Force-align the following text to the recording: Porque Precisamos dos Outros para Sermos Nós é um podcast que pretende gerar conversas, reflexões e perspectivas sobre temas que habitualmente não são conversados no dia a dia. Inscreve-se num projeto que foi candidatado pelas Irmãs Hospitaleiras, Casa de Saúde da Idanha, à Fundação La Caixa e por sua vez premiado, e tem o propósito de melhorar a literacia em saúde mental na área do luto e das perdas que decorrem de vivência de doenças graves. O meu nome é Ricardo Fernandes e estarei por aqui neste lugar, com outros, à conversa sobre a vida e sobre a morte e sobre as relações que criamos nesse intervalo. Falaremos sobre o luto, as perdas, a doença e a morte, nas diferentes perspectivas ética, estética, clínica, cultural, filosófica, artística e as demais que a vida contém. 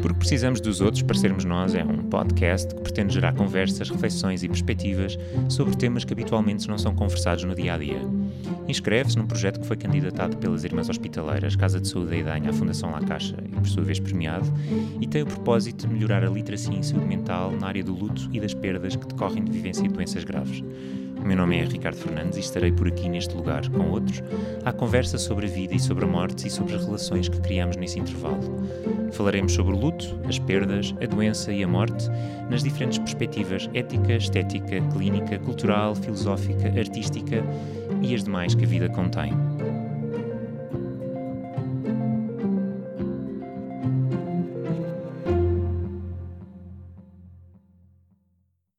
Porque 0.00 0.20
Precisamos 0.30 0.60
dos 0.60 0.80
Outros 0.80 1.02
para 1.02 1.16
Sermos 1.16 1.44
Nós 1.44 1.74
é 1.74 1.82
um 1.82 2.04
podcast 2.04 2.72
que 2.72 2.80
pretende 2.82 3.14
gerar 3.14 3.32
conversas, 3.32 3.90
reflexões 3.90 4.44
e 4.44 4.48
perspectivas 4.48 5.18
sobre 5.48 5.74
temas 5.76 6.04
que 6.04 6.12
habitualmente 6.12 6.68
não 6.68 6.78
são 6.78 6.94
conversados 6.94 7.42
no 7.42 7.54
dia 7.54 7.74
a 7.74 7.78
dia. 7.78 7.98
Inscreve-se 8.68 9.18
num 9.18 9.26
projeto 9.26 9.58
que 9.58 9.66
foi 9.66 9.76
candidatado 9.76 10.36
pelas 10.36 10.62
Irmãs 10.62 10.88
Hospitaleiras, 10.88 11.56
Casa 11.56 11.80
de 11.80 11.88
Saúde 11.88 12.10
da 12.10 12.16
Idanha, 12.16 12.50
à 12.50 12.52
Fundação 12.52 12.92
La 12.92 13.00
Caixa 13.00 13.36
e 13.44 13.48
por 13.48 13.66
sua 13.66 13.82
vez 13.82 13.98
premiado, 13.98 14.46
e 15.00 15.06
tem 15.06 15.22
o 15.22 15.26
propósito 15.26 15.88
de 15.88 15.92
melhorar 15.92 16.22
a 16.22 16.30
literacia 16.30 16.76
em 16.76 16.82
saúde 16.82 17.06
mental 17.06 17.50
na 17.58 17.66
área 17.66 17.82
do 17.82 17.92
luto 17.92 18.28
e 18.32 18.38
das 18.38 18.54
perdas 18.54 18.94
que 18.94 19.06
decorrem 19.08 19.42
de 19.42 19.50
vivência 19.50 19.82
de 19.82 19.88
doenças 19.88 20.22
graves. 20.22 20.62
O 21.22 21.26
meu 21.26 21.36
nome 21.36 21.58
é 21.58 21.64
Ricardo 21.64 21.96
Fernandes 21.96 22.38
e 22.38 22.40
estarei 22.40 22.72
por 22.72 22.88
aqui 22.88 23.08
neste 23.08 23.34
lugar, 23.36 23.68
com 23.68 23.90
outros, 23.90 24.22
à 24.64 24.72
conversa 24.72 25.18
sobre 25.18 25.46
a 25.46 25.48
vida 25.50 25.74
e 25.74 25.78
sobre 25.78 26.04
a 26.04 26.08
morte 26.08 26.46
e 26.46 26.50
sobre 26.50 26.74
as 26.74 26.84
relações 26.84 27.28
que 27.28 27.40
criamos 27.40 27.76
nesse 27.76 27.98
intervalo. 27.98 28.40
Falaremos 29.12 29.52
sobre 29.52 29.74
o 29.74 29.78
luto, 29.78 30.18
as 30.26 30.38
perdas, 30.38 30.94
a 31.00 31.06
doença 31.06 31.52
e 31.52 31.62
a 31.62 31.68
morte, 31.68 32.08
nas 32.48 32.62
diferentes 32.62 32.98
perspectivas 32.98 33.68
ética, 33.74 34.14
estética, 34.14 34.80
clínica, 34.92 35.38
cultural, 35.38 35.94
filosófica, 35.94 36.68
artística 36.68 37.44
e 38.00 38.14
as 38.14 38.24
demais 38.24 38.54
que 38.54 38.64
a 38.64 38.68
vida 38.68 38.88
contém. 38.88 39.49